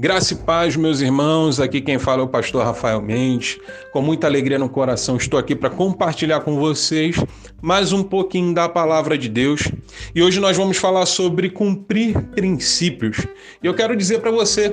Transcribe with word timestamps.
Graça 0.00 0.32
e 0.32 0.36
paz, 0.38 0.76
meus 0.76 1.02
irmãos. 1.02 1.60
Aqui 1.60 1.78
quem 1.78 1.98
fala 1.98 2.22
é 2.22 2.24
o 2.24 2.28
pastor 2.28 2.64
Rafael 2.64 3.02
Mendes. 3.02 3.58
Com 3.92 4.00
muita 4.00 4.26
alegria 4.26 4.58
no 4.58 4.66
coração, 4.66 5.18
estou 5.18 5.38
aqui 5.38 5.54
para 5.54 5.68
compartilhar 5.68 6.40
com 6.40 6.58
vocês 6.58 7.16
mais 7.60 7.92
um 7.92 8.02
pouquinho 8.02 8.54
da 8.54 8.66
palavra 8.66 9.18
de 9.18 9.28
Deus. 9.28 9.70
E 10.14 10.22
hoje 10.22 10.40
nós 10.40 10.56
vamos 10.56 10.78
falar 10.78 11.04
sobre 11.04 11.50
cumprir 11.50 12.18
princípios. 12.34 13.26
E 13.62 13.66
eu 13.66 13.74
quero 13.74 13.94
dizer 13.94 14.20
para 14.20 14.30
você: 14.30 14.70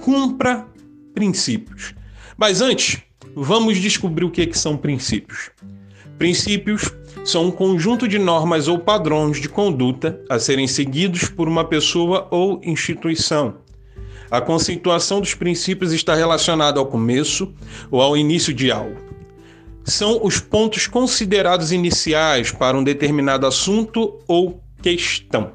cumpra 0.00 0.64
princípios. 1.12 1.92
Mas 2.36 2.60
antes, 2.60 3.02
vamos 3.34 3.78
descobrir 3.78 4.26
o 4.26 4.30
que, 4.30 4.46
que 4.46 4.56
são 4.56 4.76
princípios. 4.76 5.50
Princípios 6.18 6.88
são 7.24 7.46
um 7.46 7.50
conjunto 7.50 8.06
de 8.06 8.16
normas 8.16 8.68
ou 8.68 8.78
padrões 8.78 9.40
de 9.40 9.48
conduta 9.48 10.20
a 10.30 10.38
serem 10.38 10.68
seguidos 10.68 11.28
por 11.28 11.48
uma 11.48 11.64
pessoa 11.64 12.28
ou 12.30 12.60
instituição 12.62 13.66
a 14.30 14.40
conceituação 14.40 15.20
dos 15.20 15.34
princípios 15.34 15.92
está 15.92 16.14
relacionada 16.14 16.78
ao 16.78 16.86
começo 16.86 17.52
ou 17.90 18.00
ao 18.00 18.16
início 18.16 18.52
de 18.52 18.70
algo. 18.70 18.96
São 19.84 20.20
os 20.22 20.38
pontos 20.38 20.86
considerados 20.86 21.72
iniciais 21.72 22.52
para 22.52 22.76
um 22.76 22.84
determinado 22.84 23.46
assunto 23.46 24.18
ou 24.26 24.62
questão. 24.82 25.50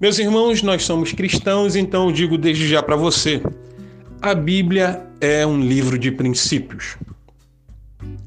Meus 0.00 0.18
irmãos, 0.18 0.62
nós 0.62 0.84
somos 0.84 1.12
cristãos, 1.12 1.74
então 1.74 2.12
digo 2.12 2.36
desde 2.36 2.68
já 2.68 2.82
para 2.82 2.94
você: 2.94 3.42
a 4.20 4.34
Bíblia 4.34 5.02
é 5.20 5.46
um 5.46 5.60
livro 5.60 5.98
de 5.98 6.12
princípios. 6.12 6.96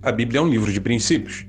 A 0.01 0.11
Bíblia 0.11 0.39
é 0.39 0.41
um 0.41 0.49
livro 0.49 0.73
de 0.73 0.81
princípios. 0.81 1.45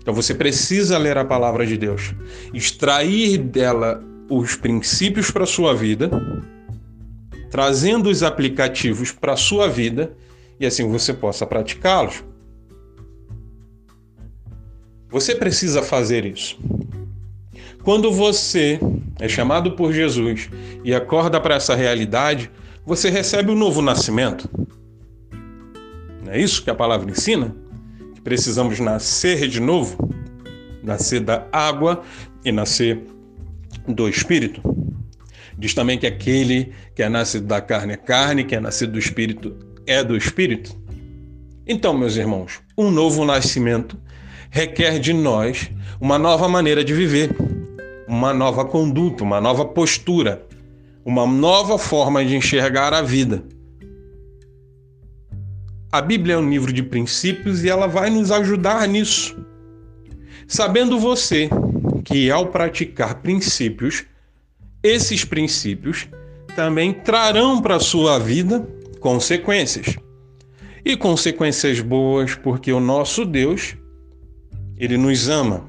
Então 0.00 0.14
você 0.14 0.34
precisa 0.34 0.96
ler 0.96 1.18
a 1.18 1.24
palavra 1.24 1.66
de 1.66 1.76
Deus, 1.76 2.14
extrair 2.54 3.36
dela 3.36 4.02
os 4.30 4.56
princípios 4.56 5.30
para 5.30 5.44
a 5.44 5.46
sua 5.46 5.74
vida 5.74 6.10
trazendo 7.50 8.08
os 8.08 8.22
aplicativos 8.22 9.10
para 9.12 9.32
a 9.32 9.36
sua 9.36 9.68
vida 9.68 10.16
e 10.58 10.66
assim 10.66 10.88
você 10.88 11.12
possa 11.12 11.46
praticá-los. 11.46 12.22
Você 15.08 15.34
precisa 15.34 15.82
fazer 15.82 16.24
isso. 16.24 16.58
Quando 17.82 18.12
você 18.12 18.78
é 19.18 19.28
chamado 19.28 19.72
por 19.72 19.92
Jesus 19.92 20.48
e 20.84 20.94
acorda 20.94 21.40
para 21.40 21.56
essa 21.56 21.74
realidade, 21.74 22.50
você 22.86 23.10
recebe 23.10 23.50
um 23.50 23.56
novo 23.56 23.82
nascimento. 23.82 24.48
Não 26.24 26.32
é 26.32 26.40
isso 26.40 26.62
que 26.62 26.70
a 26.70 26.74
palavra 26.74 27.10
ensina? 27.10 27.56
Que 28.14 28.20
precisamos 28.20 28.78
nascer 28.78 29.48
de 29.48 29.58
novo, 29.60 29.96
nascer 30.82 31.20
da 31.20 31.46
água 31.50 32.02
e 32.44 32.52
nascer 32.52 33.02
do 33.88 34.08
Espírito. 34.08 34.62
Diz 35.60 35.74
também 35.74 35.98
que 35.98 36.06
aquele 36.06 36.72
que 36.96 37.02
é 37.02 37.08
nascido 37.08 37.46
da 37.46 37.60
carne 37.60 37.92
é 37.92 37.96
carne, 37.96 38.44
que 38.44 38.56
é 38.56 38.60
nascido 38.60 38.92
do 38.92 38.98
espírito 38.98 39.54
é 39.86 40.02
do 40.02 40.16
espírito. 40.16 40.74
Então, 41.66 41.96
meus 41.96 42.16
irmãos, 42.16 42.60
um 42.78 42.90
novo 42.90 43.24
nascimento 43.24 43.98
requer 44.50 44.98
de 44.98 45.12
nós 45.12 45.70
uma 46.00 46.18
nova 46.18 46.48
maneira 46.48 46.82
de 46.82 46.94
viver, 46.94 47.36
uma 48.08 48.32
nova 48.32 48.64
conduta, 48.64 49.22
uma 49.22 49.40
nova 49.40 49.64
postura, 49.64 50.46
uma 51.04 51.26
nova 51.26 51.76
forma 51.76 52.24
de 52.24 52.36
enxergar 52.36 52.94
a 52.94 53.02
vida. 53.02 53.44
A 55.92 56.00
Bíblia 56.00 56.36
é 56.36 56.38
um 56.38 56.48
livro 56.48 56.72
de 56.72 56.82
princípios 56.82 57.64
e 57.64 57.68
ela 57.68 57.86
vai 57.86 58.08
nos 58.08 58.30
ajudar 58.30 58.86
nisso. 58.88 59.36
Sabendo 60.46 60.98
você 60.98 61.50
que 62.04 62.30
ao 62.30 62.46
praticar 62.46 63.16
princípios, 63.16 64.04
esses 64.82 65.24
princípios 65.24 66.08
também 66.54 66.92
trarão 66.92 67.60
para 67.60 67.76
a 67.76 67.80
sua 67.80 68.18
vida 68.18 68.66
consequências. 69.00 69.96
E 70.84 70.96
consequências 70.96 71.80
boas, 71.80 72.34
porque 72.34 72.72
o 72.72 72.80
nosso 72.80 73.24
Deus, 73.24 73.76
ele 74.76 74.96
nos 74.96 75.28
ama. 75.28 75.68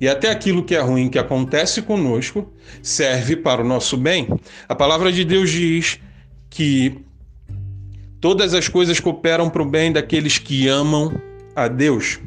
E 0.00 0.08
até 0.08 0.30
aquilo 0.30 0.64
que 0.64 0.74
é 0.74 0.80
ruim 0.80 1.08
que 1.08 1.18
acontece 1.18 1.82
conosco 1.82 2.52
serve 2.82 3.36
para 3.36 3.62
o 3.62 3.66
nosso 3.66 3.96
bem. 3.96 4.28
A 4.68 4.74
palavra 4.74 5.10
de 5.10 5.24
Deus 5.24 5.50
diz 5.50 6.00
que 6.50 6.98
todas 8.20 8.54
as 8.54 8.68
coisas 8.68 9.00
cooperam 9.00 9.48
para 9.48 9.62
o 9.62 9.68
bem 9.68 9.92
daqueles 9.92 10.38
que 10.38 10.68
amam 10.68 11.20
a 11.54 11.68
Deus. 11.68 12.20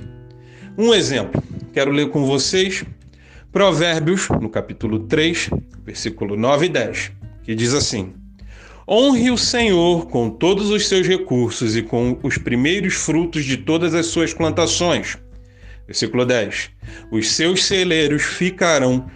Um 0.77 0.93
exemplo, 0.93 1.41
quero 1.73 1.91
ler 1.91 2.09
com 2.09 2.25
vocês 2.25 2.85
Provérbios, 3.51 4.29
no 4.29 4.49
capítulo 4.49 4.99
3, 4.99 5.49
versículo 5.83 6.37
9 6.37 6.67
e 6.67 6.69
10, 6.69 7.11
que 7.43 7.53
diz 7.53 7.73
assim: 7.73 8.13
Honre 8.87 9.29
o 9.29 9.37
Senhor 9.37 10.07
com 10.07 10.29
todos 10.29 10.69
os 10.69 10.87
seus 10.87 11.05
recursos 11.05 11.75
e 11.75 11.81
com 11.81 12.17
os 12.23 12.37
primeiros 12.37 12.93
frutos 12.93 13.43
de 13.43 13.57
todas 13.57 13.93
as 13.93 14.05
suas 14.05 14.33
plantações. 14.33 15.17
Versículo 15.85 16.25
10: 16.25 16.71
Os 17.11 17.29
seus 17.31 17.65
celeiros 17.65 18.23
ficarão 18.23 19.11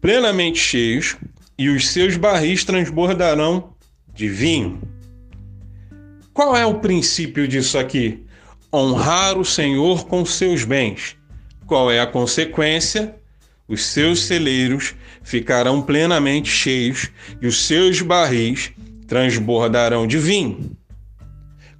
plenamente 0.00 0.60
cheios 0.60 1.16
e 1.58 1.68
os 1.68 1.88
seus 1.88 2.16
barris 2.16 2.62
transbordarão 2.62 3.74
de 4.14 4.28
vinho. 4.28 4.80
Qual 6.32 6.56
é 6.56 6.64
o 6.64 6.78
princípio 6.78 7.48
disso 7.48 7.76
aqui? 7.76 8.24
Honrar 8.72 9.36
o 9.36 9.44
Senhor 9.44 10.06
com 10.06 10.24
seus 10.24 10.64
bens. 10.64 11.16
Qual 11.66 11.90
é 11.90 11.98
a 11.98 12.06
consequência? 12.06 13.19
Os 13.70 13.84
seus 13.84 14.24
celeiros 14.24 14.96
ficarão 15.22 15.80
plenamente 15.80 16.50
cheios 16.50 17.08
e 17.40 17.46
os 17.46 17.66
seus 17.66 18.02
barris 18.02 18.72
transbordarão 19.06 20.08
de 20.08 20.18
vinho. 20.18 20.76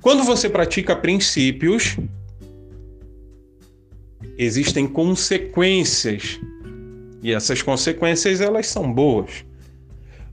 Quando 0.01 0.23
você 0.23 0.49
pratica 0.49 0.95
princípios, 0.95 1.97
existem 4.39 4.87
consequências. 4.87 6.39
E 7.23 7.33
essas 7.33 7.61
consequências 7.61 8.41
elas 8.41 8.69
são 8.69 8.91
boas. 8.93 9.45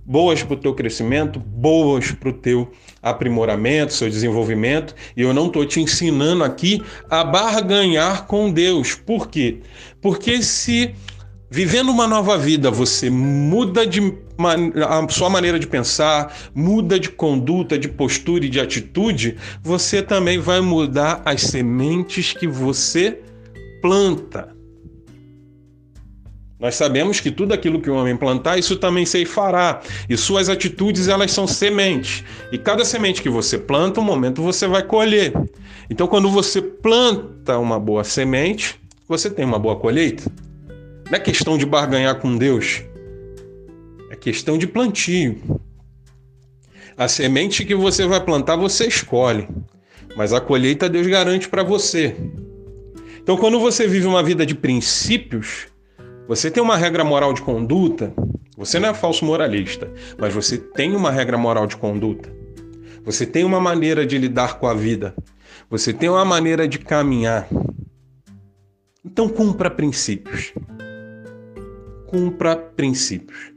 Boas 0.05 0.41
para 0.43 0.53
o 0.53 0.57
teu 0.57 0.73
crescimento, 0.75 1.39
boas 1.39 2.11
para 2.11 2.29
o 2.29 2.33
teu 2.33 2.71
aprimoramento, 3.01 3.93
seu 3.93 4.09
desenvolvimento. 4.09 4.95
E 5.17 5.21
eu 5.21 5.33
não 5.33 5.47
estou 5.47 5.65
te 5.65 5.81
ensinando 5.81 6.43
aqui 6.43 6.81
a 7.09 7.23
barganhar 7.23 8.27
com 8.27 8.51
Deus. 8.51 8.93
Por 8.93 9.27
quê? 9.27 9.59
Porque 9.99 10.41
se 10.41 10.95
Vivendo 11.49 11.89
uma 11.89 12.05
nova 12.05 12.37
vida, 12.37 12.69
você 12.69 13.09
muda 13.09 13.87
de 13.87 14.01
a 14.85 15.07
sua 15.09 15.29
maneira 15.29 15.57
de 15.57 15.65
pensar, 15.65 16.35
muda 16.53 16.99
de 16.99 17.09
conduta, 17.09 17.77
de 17.77 17.87
postura 17.87 18.45
e 18.45 18.49
de 18.49 18.59
atitude, 18.59 19.37
você 19.63 20.01
também 20.01 20.39
vai 20.39 20.59
mudar 20.59 21.21
as 21.25 21.41
sementes 21.41 22.33
que 22.33 22.47
você 22.47 23.21
planta. 23.81 24.55
Nós 26.59 26.75
sabemos 26.75 27.19
que 27.19 27.31
tudo 27.31 27.53
aquilo 27.53 27.79
que 27.79 27.89
o 27.89 27.95
homem 27.95 28.17
plantar, 28.17 28.57
isso 28.57 28.75
também 28.75 29.05
se 29.05 29.25
fará. 29.25 29.81
E 30.09 30.17
suas 30.17 30.49
atitudes, 30.49 31.07
elas 31.07 31.31
são 31.31 31.47
sementes. 31.47 32.23
E 32.51 32.57
cada 32.57 32.83
semente 32.83 33.21
que 33.21 33.29
você 33.29 33.57
planta, 33.57 34.01
um 34.01 34.03
momento 34.03 34.41
você 34.41 34.67
vai 34.67 34.83
colher. 34.83 35.33
Então, 35.89 36.07
quando 36.07 36.29
você 36.29 36.61
planta 36.61 37.57
uma 37.57 37.79
boa 37.79 38.03
semente, 38.03 38.75
você 39.07 39.29
tem 39.29 39.45
uma 39.45 39.59
boa 39.59 39.75
colheita. 39.75 40.29
Não 41.09 41.15
é 41.15 41.19
questão 41.21 41.57
de 41.57 41.65
barganhar 41.65 42.19
com 42.19 42.37
Deus, 42.37 42.83
é 44.11 44.15
questão 44.17 44.57
de 44.57 44.67
plantio. 44.67 45.39
A 46.97 47.07
semente 47.07 47.63
que 47.63 47.73
você 47.73 48.05
vai 48.05 48.19
plantar, 48.19 48.57
você 48.57 48.87
escolhe, 48.87 49.47
mas 50.17 50.33
a 50.33 50.41
colheita 50.41 50.89
Deus 50.89 51.07
garante 51.07 51.47
para 51.47 51.63
você. 51.63 52.13
Então, 53.21 53.37
quando 53.37 53.57
você 53.57 53.87
vive 53.87 54.05
uma 54.05 54.21
vida 54.21 54.45
de 54.45 54.53
princípios, 54.53 55.67
você 56.27 56.51
tem 56.51 56.61
uma 56.61 56.75
regra 56.75 57.05
moral 57.05 57.31
de 57.31 57.41
conduta, 57.41 58.13
você 58.57 58.77
não 58.77 58.89
é 58.89 58.93
falso 58.93 59.23
moralista, 59.23 59.89
mas 60.17 60.33
você 60.33 60.57
tem 60.57 60.93
uma 60.93 61.09
regra 61.09 61.37
moral 61.37 61.67
de 61.67 61.77
conduta. 61.77 62.29
Você 63.05 63.25
tem 63.25 63.45
uma 63.45 63.61
maneira 63.61 64.05
de 64.05 64.17
lidar 64.17 64.59
com 64.59 64.67
a 64.67 64.73
vida. 64.73 65.15
Você 65.69 65.93
tem 65.93 66.09
uma 66.09 66.25
maneira 66.25 66.67
de 66.67 66.79
caminhar. 66.79 67.47
Então, 69.05 69.29
cumpra 69.29 69.69
princípios 69.69 70.51
cumpra 72.07 72.55
princípios. 72.55 73.51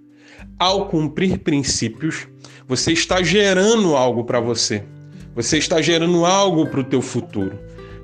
Ao 0.58 0.88
cumprir 0.88 1.38
princípios, 1.38 2.28
você 2.68 2.92
está 2.92 3.22
gerando 3.22 3.96
algo 3.96 4.24
para 4.24 4.40
você. 4.40 4.84
Você 5.34 5.58
está 5.58 5.80
gerando 5.80 6.26
algo 6.26 6.66
para 6.66 6.80
o 6.80 6.84
teu 6.84 7.00
futuro. 7.00 7.58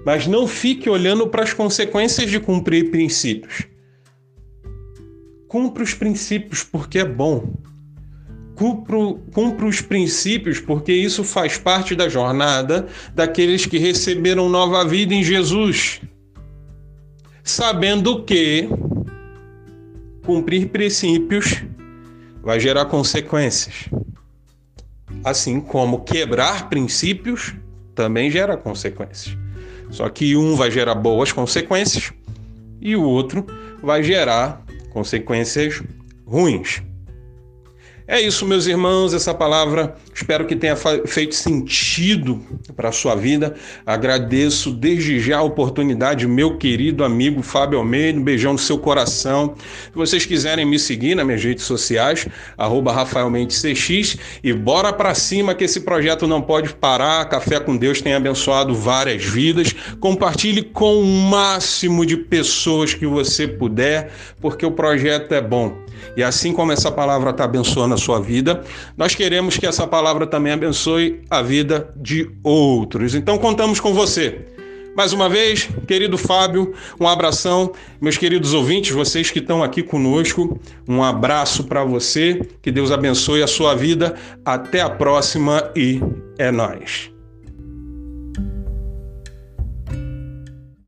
Mas 0.05 0.27
não 0.27 0.47
fique 0.47 0.89
olhando 0.89 1.27
para 1.29 1.43
as 1.43 1.53
consequências 1.53 2.31
de 2.31 2.41
cumprir 2.41 2.91
princípios. 2.91 3.67
Cumpra 5.49 5.83
os 5.83 5.93
princípios 5.93 6.63
porque 6.63 7.01
é 7.01 7.05
bom. 7.05 7.53
Cumpra, 8.55 8.97
cumpra 9.35 9.67
os 9.67 9.83
princípios 9.83 10.61
porque 10.61 10.93
isso 10.93 11.23
faz 11.23 11.59
parte 11.59 11.95
da 11.95 12.09
jornada 12.09 12.89
daqueles 13.15 13.67
que 13.67 13.79
receberam 13.79 14.49
nova 14.49 14.85
vida 14.85 15.13
em 15.13 15.23
Jesus. 15.23 16.01
Sabendo 17.45 18.25
que 18.25 18.69
cumprir 20.26 20.69
princípios 20.69 21.62
vai 22.43 22.58
gerar 22.61 22.87
consequências. 22.87 23.88
assim 25.25 25.61
como 25.61 26.05
quebrar 26.05 26.69
princípios 26.69 27.55
também 27.94 28.31
gera 28.31 28.56
consequências. 28.56 29.37
Só 29.90 30.08
que 30.08 30.37
um 30.37 30.55
vai 30.56 30.70
gerar 30.70 30.94
boas 30.94 31.32
consequências 31.32 32.12
e 32.81 32.94
o 32.94 33.02
outro 33.02 33.46
vai 33.82 34.02
gerar 34.02 34.62
consequências 34.90 35.82
ruins. 36.26 36.82
É 38.08 38.20
isso, 38.20 38.47
meus 38.47 38.69
irmãos, 38.69 39.12
essa 39.12 39.35
palavra 39.35 39.97
espero 40.14 40.47
que 40.47 40.55
tenha 40.55 40.76
feito 40.76 41.35
sentido 41.35 42.41
para 42.76 42.91
a 42.91 42.93
sua 42.93 43.17
vida. 43.17 43.56
Agradeço 43.85 44.70
desde 44.70 45.19
já 45.19 45.38
a 45.38 45.43
oportunidade, 45.43 46.25
meu 46.25 46.56
querido 46.56 47.03
amigo 47.03 47.43
Fábio 47.43 47.81
Almeida, 47.81 48.17
um 48.17 48.23
beijão 48.23 48.53
no 48.53 48.61
seu 48.61 48.79
coração. 48.79 49.56
Se 49.58 49.91
vocês 49.93 50.25
quiserem 50.25 50.64
me 50.64 50.79
seguir 50.79 51.17
nas 51.17 51.26
minhas 51.26 51.43
redes 51.43 51.64
sociais, 51.64 52.29
arroba 52.56 52.93
RafaelMendesCX, 52.93 54.19
e 54.41 54.52
bora 54.52 54.93
para 54.93 55.12
cima 55.12 55.52
que 55.52 55.64
esse 55.64 55.81
projeto 55.81 56.29
não 56.29 56.41
pode 56.41 56.75
parar. 56.75 57.29
Café 57.29 57.59
com 57.59 57.76
Deus 57.76 58.00
tem 58.00 58.14
abençoado 58.14 58.73
várias 58.73 59.25
vidas. 59.25 59.75
Compartilhe 59.99 60.62
com 60.62 61.00
o 61.00 61.05
máximo 61.05 62.06
de 62.06 62.17
pessoas 62.17 62.94
que 62.94 63.05
você 63.05 63.49
puder, 63.49 64.12
porque 64.41 64.64
o 64.64 64.70
projeto 64.70 65.32
é 65.32 65.41
bom. 65.41 65.76
E 66.17 66.23
assim 66.23 66.52
como 66.52 66.70
essa 66.70 66.93
palavra 66.93 67.31
está 67.31 67.44
abençoando 67.44 67.96
a 67.97 67.99
sua 67.99 68.21
vida, 68.21 68.63
nós 68.97 69.15
queremos 69.15 69.57
que 69.57 69.67
essa 69.67 69.87
palavra 69.87 70.27
também 70.27 70.53
abençoe 70.53 71.21
a 71.29 71.43
vida 71.43 71.93
de 71.97 72.31
outros. 72.43 73.15
Então 73.15 73.37
contamos 73.39 73.81
com 73.81 73.93
você. 73.93 74.47
Mais 74.97 75.13
uma 75.13 75.29
vez, 75.29 75.69
querido 75.87 76.17
Fábio, 76.17 76.73
um 76.99 77.07
abração. 77.07 77.73
Meus 78.01 78.17
queridos 78.17 78.55
ouvintes, 78.55 78.93
vocês 78.93 79.31
que 79.31 79.41
estão 79.41 79.63
aqui 79.63 79.83
conosco, 79.83 80.59
um 80.89 81.03
abraço 81.03 81.65
para 81.65 81.85
você. 81.85 82.41
Que 82.63 82.73
Deus 82.73 82.91
abençoe 82.91 83.43
a 83.43 83.47
sua 83.47 83.75
vida. 83.75 84.15
Até 84.43 84.81
a 84.81 84.89
próxima 84.89 85.71
e 85.77 86.01
é 86.39 86.51
nós. 86.51 87.16